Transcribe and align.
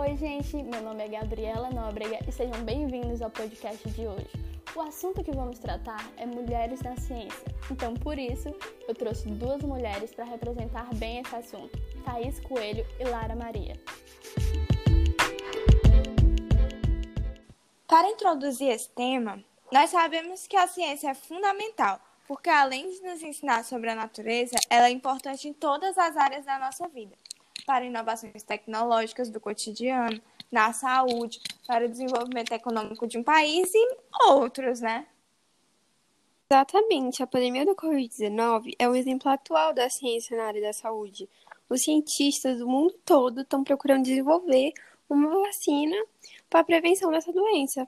Oi, 0.00 0.16
gente, 0.16 0.56
meu 0.62 0.80
nome 0.80 1.02
é 1.02 1.08
Gabriela 1.08 1.70
Nóbrega 1.70 2.20
e 2.24 2.30
sejam 2.30 2.62
bem-vindos 2.62 3.20
ao 3.20 3.30
podcast 3.30 3.90
de 3.90 4.06
hoje. 4.06 4.30
O 4.76 4.80
assunto 4.80 5.24
que 5.24 5.32
vamos 5.32 5.58
tratar 5.58 6.08
é 6.16 6.24
mulheres 6.24 6.80
na 6.82 6.96
ciência, 6.96 7.52
então 7.68 7.94
por 7.94 8.16
isso 8.16 8.48
eu 8.86 8.94
trouxe 8.94 9.28
duas 9.28 9.60
mulheres 9.60 10.14
para 10.14 10.24
representar 10.24 10.88
bem 10.94 11.18
esse 11.18 11.34
assunto: 11.34 11.76
Thaís 12.04 12.38
Coelho 12.38 12.86
e 13.00 13.04
Lara 13.08 13.34
Maria. 13.34 13.74
Para 17.88 18.08
introduzir 18.08 18.68
esse 18.68 18.90
tema, 18.90 19.42
nós 19.72 19.90
sabemos 19.90 20.46
que 20.46 20.56
a 20.56 20.68
ciência 20.68 21.10
é 21.10 21.14
fundamental, 21.14 21.98
porque 22.28 22.48
além 22.48 22.88
de 22.88 23.02
nos 23.02 23.20
ensinar 23.20 23.64
sobre 23.64 23.90
a 23.90 23.96
natureza, 23.96 24.54
ela 24.70 24.86
é 24.86 24.92
importante 24.92 25.48
em 25.48 25.52
todas 25.52 25.98
as 25.98 26.16
áreas 26.16 26.44
da 26.44 26.56
nossa 26.56 26.86
vida 26.86 27.16
para 27.68 27.84
inovações 27.84 28.42
tecnológicas 28.42 29.28
do 29.28 29.38
cotidiano, 29.38 30.18
na 30.50 30.72
saúde, 30.72 31.38
para 31.66 31.84
o 31.84 31.88
desenvolvimento 31.88 32.50
econômico 32.52 33.06
de 33.06 33.18
um 33.18 33.22
país 33.22 33.70
e 33.74 33.96
outros, 34.26 34.80
né? 34.80 35.06
Exatamente. 36.50 37.22
A 37.22 37.26
pandemia 37.26 37.66
do 37.66 37.76
Covid-19 37.76 38.74
é 38.78 38.88
um 38.88 38.96
exemplo 38.96 39.30
atual 39.30 39.74
da 39.74 39.90
ciência 39.90 40.34
na 40.34 40.44
área 40.44 40.62
da 40.62 40.72
saúde. 40.72 41.28
Os 41.68 41.82
cientistas 41.82 42.58
do 42.58 42.66
mundo 42.66 42.94
todo 43.04 43.42
estão 43.42 43.62
procurando 43.62 44.04
desenvolver 44.04 44.72
uma 45.06 45.28
vacina 45.42 45.96
para 46.48 46.60
a 46.60 46.64
prevenção 46.64 47.10
dessa 47.10 47.30
doença. 47.30 47.86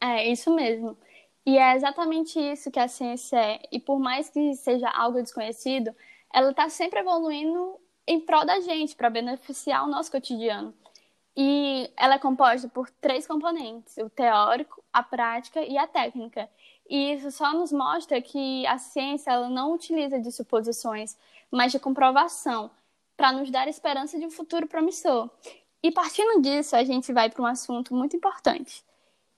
É, 0.00 0.26
isso 0.32 0.50
mesmo. 0.54 0.96
E 1.44 1.58
é 1.58 1.76
exatamente 1.76 2.40
isso 2.40 2.70
que 2.70 2.80
a 2.80 2.88
ciência 2.88 3.36
é. 3.36 3.60
E 3.70 3.78
por 3.78 3.98
mais 3.98 4.30
que 4.30 4.54
seja 4.54 4.88
algo 4.88 5.20
desconhecido, 5.20 5.94
ela 6.32 6.52
está 6.52 6.70
sempre 6.70 7.00
evoluindo 7.00 7.78
em 8.08 8.18
prol 8.18 8.44
da 8.44 8.58
gente, 8.60 8.96
para 8.96 9.10
beneficiar 9.10 9.84
o 9.84 9.90
nosso 9.90 10.10
cotidiano. 10.10 10.74
E 11.36 11.88
ela 11.94 12.14
é 12.14 12.18
composta 12.18 12.66
por 12.68 12.90
três 12.90 13.26
componentes: 13.26 13.98
o 13.98 14.08
teórico, 14.08 14.82
a 14.90 15.02
prática 15.02 15.62
e 15.62 15.76
a 15.76 15.86
técnica. 15.86 16.48
E 16.88 17.12
isso 17.12 17.30
só 17.30 17.52
nos 17.52 17.70
mostra 17.70 18.20
que 18.22 18.66
a 18.66 18.78
ciência 18.78 19.30
ela 19.30 19.50
não 19.50 19.74
utiliza 19.74 20.18
de 20.18 20.32
suposições, 20.32 21.18
mas 21.50 21.70
de 21.70 21.78
comprovação, 21.78 22.70
para 23.14 23.30
nos 23.30 23.50
dar 23.50 23.68
esperança 23.68 24.18
de 24.18 24.24
um 24.24 24.30
futuro 24.30 24.66
promissor. 24.66 25.28
E 25.82 25.92
partindo 25.92 26.40
disso, 26.40 26.74
a 26.74 26.82
gente 26.82 27.12
vai 27.12 27.28
para 27.28 27.42
um 27.42 27.46
assunto 27.46 27.94
muito 27.94 28.16
importante, 28.16 28.82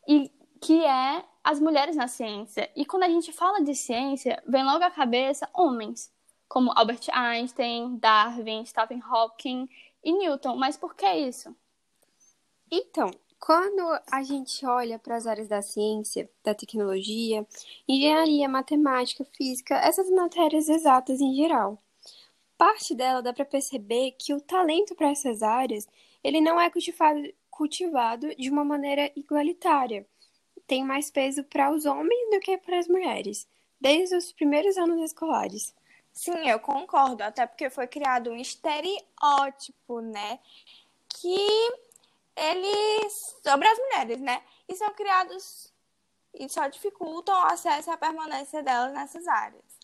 e 0.06 0.30
que 0.60 0.84
é 0.84 1.24
as 1.42 1.58
mulheres 1.58 1.96
na 1.96 2.06
ciência. 2.06 2.70
E 2.76 2.86
quando 2.86 3.02
a 3.02 3.08
gente 3.08 3.32
fala 3.32 3.60
de 3.62 3.74
ciência, 3.74 4.41
vem 4.46 4.64
logo 4.64 4.84
à 4.84 4.91
cabeça 4.91 5.48
homens 5.52 6.10
como 6.50 6.72
Albert 6.74 7.08
Einstein, 7.12 7.96
Darwin, 7.98 8.66
Stephen 8.66 9.00
Hawking 9.00 9.68
e 10.02 10.12
Newton. 10.12 10.56
Mas 10.56 10.76
por 10.76 10.96
que 10.96 11.06
isso? 11.06 11.54
Então, 12.68 13.08
quando 13.38 13.80
a 14.10 14.22
gente 14.24 14.66
olha 14.66 14.98
para 14.98 15.14
as 15.14 15.28
áreas 15.28 15.46
da 15.46 15.62
ciência, 15.62 16.28
da 16.42 16.52
tecnologia, 16.52 17.46
engenharia, 17.86 18.48
matemática, 18.48 19.24
física, 19.24 19.76
essas 19.76 20.10
matérias 20.10 20.68
exatas 20.68 21.20
em 21.20 21.36
geral, 21.36 21.80
parte 22.58 22.96
dela 22.96 23.22
dá 23.22 23.32
para 23.32 23.44
perceber 23.44 24.16
que 24.18 24.34
o 24.34 24.40
talento 24.40 24.96
para 24.96 25.10
essas 25.10 25.44
áreas 25.44 25.86
ele 26.22 26.40
não 26.40 26.60
é 26.60 26.68
cultivado, 26.68 27.32
cultivado 27.48 28.34
de 28.34 28.50
uma 28.50 28.64
maneira 28.64 29.12
igualitária. 29.14 30.04
Tem 30.66 30.84
mais 30.84 31.12
peso 31.12 31.44
para 31.44 31.70
os 31.70 31.86
homens 31.86 32.30
do 32.32 32.40
que 32.40 32.58
para 32.58 32.80
as 32.80 32.88
mulheres, 32.88 33.46
desde 33.80 34.16
os 34.16 34.32
primeiros 34.32 34.76
anos 34.76 35.00
escolares. 35.00 35.72
Sim, 36.12 36.48
eu 36.48 36.58
concordo, 36.61 37.22
até 37.22 37.47
porque 37.47 37.70
foi 37.70 37.86
criado 37.86 38.30
um 38.30 38.36
estereótipo, 38.36 40.00
né? 40.00 40.39
Que 41.08 41.36
eles. 42.36 43.36
sobre 43.42 43.69
as 43.69 43.78
mulheres, 43.78 44.20
né? 44.20 44.42
E 44.69 44.77
são 44.77 44.92
criados 44.94 45.72
e 46.34 46.48
só 46.48 46.69
dificultam 46.69 47.34
o 47.34 47.47
acesso 47.47 47.91
à 47.91 47.97
permanência 47.97 48.62
delas 48.62 48.93
nessas 48.93 49.26
áreas. 49.26 49.81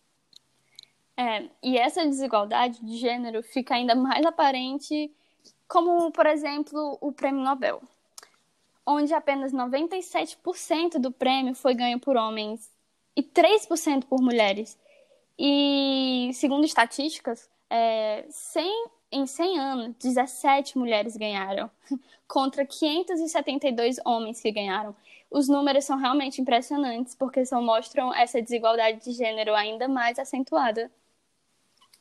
É, 1.16 1.48
e 1.62 1.78
essa 1.78 2.04
desigualdade 2.04 2.84
de 2.84 2.98
gênero 2.98 3.42
fica 3.42 3.74
ainda 3.74 3.94
mais 3.94 4.24
aparente, 4.24 5.10
como, 5.66 6.10
por 6.12 6.26
exemplo, 6.26 6.98
o 7.00 7.10
Prêmio 7.10 7.42
Nobel, 7.42 7.82
onde 8.84 9.14
apenas 9.14 9.52
97% 9.52 10.98
do 10.98 11.10
prêmio 11.10 11.54
foi 11.54 11.74
ganho 11.74 11.98
por 11.98 12.16
homens 12.16 12.70
e 13.16 13.22
3% 13.22 14.04
por 14.04 14.20
mulheres. 14.20 14.78
E, 15.38 16.30
segundo 16.34 16.64
estatísticas, 16.64 17.48
é, 17.68 18.24
100, 18.30 18.86
em 19.12 19.26
100 19.26 19.58
anos, 19.58 19.96
17 20.02 20.78
mulheres 20.78 21.16
ganharam, 21.16 21.70
contra 22.26 22.64
572 22.64 23.98
homens 24.04 24.40
que 24.40 24.50
ganharam. 24.50 24.94
Os 25.30 25.48
números 25.48 25.84
são 25.84 25.98
realmente 25.98 26.40
impressionantes, 26.40 27.14
porque 27.14 27.44
só 27.44 27.60
mostram 27.60 28.14
essa 28.14 28.40
desigualdade 28.40 29.04
de 29.04 29.12
gênero 29.12 29.54
ainda 29.54 29.88
mais 29.88 30.18
acentuada. 30.18 30.90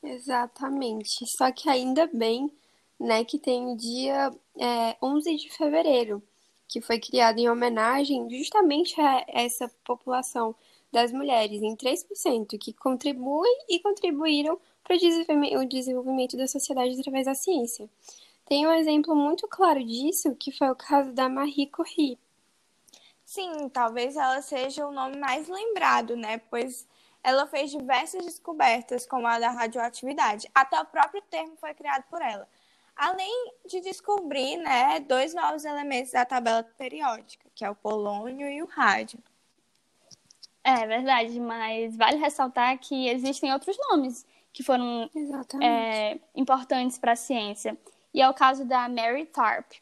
Exatamente. 0.01 1.25
Só 1.27 1.51
que 1.51 1.67
ainda 1.69 2.07
bem 2.13 2.51
né, 2.99 3.23
que 3.25 3.37
tem 3.37 3.73
o 3.73 3.75
dia 3.75 4.31
é, 4.59 4.95
11 5.01 5.35
de 5.35 5.49
fevereiro, 5.49 6.23
que 6.67 6.81
foi 6.81 6.99
criado 6.99 7.39
em 7.39 7.49
homenagem 7.49 8.29
justamente 8.29 8.99
a 8.99 9.25
essa 9.27 9.69
população 9.83 10.55
das 10.95 11.11
mulheres 11.11 11.61
em 11.61 11.75
3%, 11.75 12.57
que 12.57 12.71
contribuem 12.71 13.65
e 13.67 13.79
contribuíram 13.79 14.57
para 14.81 14.95
o 14.95 15.65
desenvolvimento 15.67 16.37
da 16.37 16.47
sociedade 16.47 16.97
através 16.97 17.25
da 17.25 17.35
ciência. 17.35 17.89
Tem 18.45 18.65
um 18.65 18.71
exemplo 18.71 19.13
muito 19.13 19.45
claro 19.45 19.83
disso, 19.83 20.33
que 20.35 20.53
foi 20.53 20.69
o 20.69 20.75
caso 20.75 21.11
da 21.11 21.27
Marie 21.27 21.67
Curie. 21.67 22.17
Sim, 23.25 23.67
talvez 23.67 24.15
ela 24.15 24.41
seja 24.41 24.87
o 24.87 24.91
nome 24.91 25.17
mais 25.17 25.49
lembrado, 25.49 26.15
né? 26.15 26.37
Pois 26.49 26.87
ela 27.21 27.45
fez 27.45 27.71
diversas 27.71 28.23
descobertas, 28.23 29.05
como 29.05 29.27
a 29.27 29.37
da 29.37 29.49
radioatividade. 29.49 30.47
Até 30.55 30.79
o 30.79 30.85
próprio 30.85 31.21
termo 31.23 31.57
foi 31.57 31.73
criado 31.73 32.03
por 32.03 32.21
ela. 32.21 32.47
Além 32.95 33.51
de 33.67 33.81
descobrir, 33.81 34.55
né, 34.55 35.01
dois 35.01 35.33
novos 35.33 35.65
elementos 35.65 36.13
da 36.13 36.23
tabela 36.23 36.63
periódica, 36.77 37.49
que 37.53 37.65
é 37.65 37.69
o 37.69 37.75
polônio 37.75 38.47
e 38.49 38.61
o 38.61 38.65
rádio. 38.65 39.19
É 40.67 40.87
verdade, 40.87 41.39
mas 41.39 41.95
vale 41.95 42.17
ressaltar 42.17 42.75
que 42.79 43.07
existem 43.07 43.53
outros 43.53 43.77
nomes 43.87 44.25
que 44.51 44.63
foram 44.63 45.07
é, 45.61 46.17
importantes 46.35 46.97
para 46.97 47.11
a 47.11 47.15
ciência. 47.15 47.77
E 48.11 48.19
é 48.19 48.27
o 48.27 48.33
caso 48.33 48.65
da 48.65 48.89
Mary 48.89 49.27
Tharp. 49.27 49.73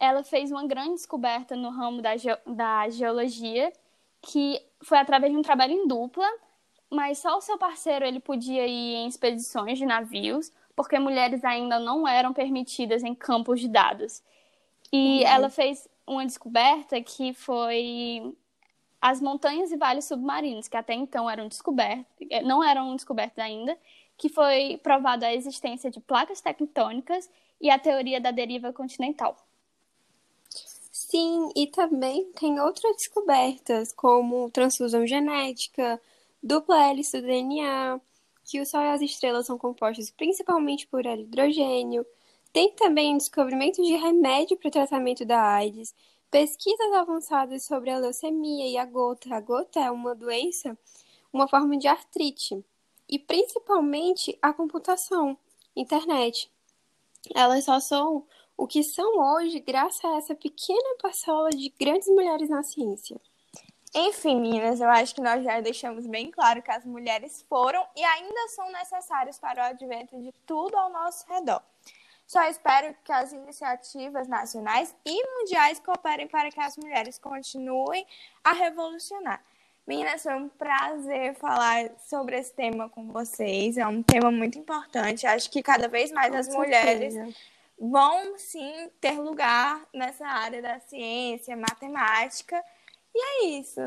Ela 0.00 0.24
fez 0.24 0.50
uma 0.50 0.66
grande 0.66 0.94
descoberta 0.94 1.54
no 1.54 1.68
ramo 1.68 2.00
da, 2.00 2.16
ge 2.16 2.30
da 2.46 2.88
geologia, 2.88 3.70
que 4.22 4.58
foi 4.82 4.96
através 4.96 5.30
de 5.30 5.38
um 5.38 5.42
trabalho 5.42 5.74
em 5.74 5.86
dupla, 5.86 6.26
mas 6.88 7.18
só 7.18 7.36
o 7.36 7.42
seu 7.42 7.58
parceiro 7.58 8.06
ele 8.06 8.18
podia 8.18 8.66
ir 8.66 8.94
em 8.94 9.08
expedições 9.08 9.76
de 9.76 9.84
navios, 9.84 10.50
porque 10.74 10.98
mulheres 10.98 11.44
ainda 11.44 11.78
não 11.78 12.08
eram 12.08 12.32
permitidas 12.32 13.02
em 13.02 13.14
campos 13.14 13.60
de 13.60 13.68
dados. 13.68 14.22
E 14.90 15.18
uhum. 15.18 15.26
ela 15.26 15.50
fez 15.50 15.86
uma 16.06 16.24
descoberta 16.24 17.02
que 17.02 17.34
foi 17.34 18.34
as 19.02 19.20
montanhas 19.20 19.72
e 19.72 19.76
vales 19.76 20.04
submarinos, 20.04 20.68
que 20.68 20.76
até 20.76 20.94
então 20.94 21.28
eram 21.28 21.48
descobertos, 21.48 22.06
eh, 22.30 22.40
não 22.42 22.62
eram 22.62 22.94
descobertos 22.94 23.40
ainda, 23.40 23.76
que 24.16 24.28
foi 24.28 24.78
provado 24.80 25.24
a 25.24 25.34
existência 25.34 25.90
de 25.90 25.98
placas 25.98 26.40
tectônicas 26.40 27.28
e 27.60 27.68
a 27.68 27.80
teoria 27.80 28.20
da 28.20 28.30
deriva 28.30 28.72
continental. 28.72 29.36
Sim, 30.48 31.50
e 31.56 31.66
também 31.66 32.30
tem 32.32 32.60
outras 32.60 32.94
descobertas, 32.96 33.92
como 33.92 34.48
transfusão 34.52 35.04
genética, 35.04 36.00
dupla 36.40 36.86
hélice 36.88 37.20
do 37.20 37.26
DNA, 37.26 38.00
que 38.44 38.60
o 38.60 38.66
Sol 38.66 38.82
e 38.82 38.90
as 38.90 39.02
estrelas 39.02 39.46
são 39.46 39.58
compostos 39.58 40.10
principalmente 40.10 40.86
por 40.86 41.04
hidrogênio. 41.04 42.06
Tem 42.52 42.70
também 42.72 43.14
o 43.14 43.18
descobrimento 43.18 43.82
de 43.82 43.96
remédio 43.96 44.56
para 44.56 44.68
o 44.68 44.70
tratamento 44.70 45.24
da 45.24 45.40
AIDS 45.42 45.92
Pesquisas 46.32 46.90
avançadas 46.94 47.62
sobre 47.62 47.90
a 47.90 47.98
leucemia 47.98 48.66
e 48.66 48.78
a 48.78 48.86
gota. 48.86 49.36
A 49.36 49.38
gota 49.38 49.78
é 49.78 49.90
uma 49.90 50.14
doença, 50.14 50.78
uma 51.30 51.46
forma 51.46 51.76
de 51.76 51.86
artrite. 51.86 52.64
E 53.06 53.18
principalmente 53.18 54.38
a 54.40 54.50
computação, 54.50 55.36
internet. 55.76 56.50
Elas 57.34 57.66
só 57.66 57.78
são 57.80 58.26
o 58.56 58.66
que 58.66 58.82
são 58.82 59.18
hoje 59.18 59.60
graças 59.60 60.02
a 60.06 60.16
essa 60.16 60.34
pequena 60.34 60.96
parcela 61.02 61.50
de 61.50 61.68
grandes 61.78 62.08
mulheres 62.08 62.48
na 62.48 62.62
ciência. 62.62 63.20
Enfim, 63.94 64.40
meninas, 64.40 64.80
eu 64.80 64.88
acho 64.88 65.14
que 65.14 65.20
nós 65.20 65.44
já 65.44 65.60
deixamos 65.60 66.06
bem 66.06 66.30
claro 66.30 66.62
que 66.62 66.70
as 66.70 66.86
mulheres 66.86 67.44
foram 67.46 67.86
e 67.94 68.02
ainda 68.02 68.48
são 68.48 68.72
necessárias 68.72 69.38
para 69.38 69.64
o 69.64 69.66
advento 69.66 70.18
de 70.18 70.32
tudo 70.46 70.78
ao 70.78 70.90
nosso 70.90 71.30
redor. 71.30 71.60
Só 72.26 72.42
espero 72.48 72.94
que 73.04 73.12
as 73.12 73.32
iniciativas 73.32 74.26
nacionais 74.26 74.94
e 75.04 75.26
mundiais 75.38 75.78
cooperem 75.80 76.26
para 76.26 76.50
que 76.50 76.60
as 76.60 76.76
mulheres 76.76 77.18
continuem 77.18 78.06
a 78.42 78.52
revolucionar. 78.52 79.42
Meninas, 79.86 80.22
foi 80.22 80.34
um 80.34 80.48
prazer 80.48 81.34
falar 81.34 81.90
sobre 81.98 82.38
esse 82.38 82.54
tema 82.54 82.88
com 82.88 83.08
vocês. 83.08 83.76
É 83.76 83.86
um 83.86 84.02
tema 84.02 84.30
muito 84.30 84.56
importante. 84.56 85.26
Acho 85.26 85.50
que 85.50 85.62
cada 85.62 85.88
vez 85.88 86.12
mais 86.12 86.30
com 86.30 86.36
as 86.36 86.46
certeza. 86.46 86.62
mulheres 86.62 87.36
vão 87.78 88.38
sim 88.38 88.90
ter 89.00 89.18
lugar 89.18 89.84
nessa 89.92 90.24
área 90.24 90.62
da 90.62 90.78
ciência, 90.78 91.56
matemática. 91.56 92.64
E 93.12 93.20
é 93.20 93.44
isso. 93.58 93.80